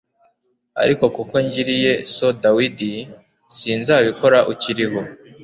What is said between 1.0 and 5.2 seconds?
kuko ngiriye so dawidi sinzabikora ukiriho